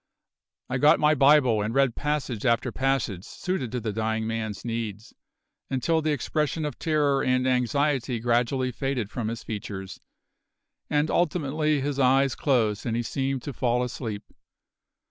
I 0.67 0.79
got 0.79 0.99
my 0.99 1.13
Bible 1.13 1.61
and 1.61 1.75
read 1.75 1.93
passage 1.95 2.43
after 2.43 2.71
passage 2.71 3.23
suited 3.23 3.71
to 3.71 3.79
the 3.79 3.93
dying 3.93 4.25
man's 4.25 4.65
needs, 4.65 5.13
until 5.69 6.01
the 6.01 6.11
expression 6.11 6.65
of 6.65 6.79
terror 6.79 7.23
and 7.23 7.45
anxiety 7.47 8.19
gradually 8.19 8.71
faded 8.71 9.11
from 9.11 9.27
his 9.27 9.43
features, 9.43 10.01
and 10.89 11.11
ultimately 11.11 11.81
his 11.81 11.99
eyes 11.99 12.33
closed 12.33 12.83
and 12.87 12.95
he 12.95 13.03
seemed 13.03 13.43
to 13.43 13.53
fall 13.53 13.83
asleep. 13.83 14.23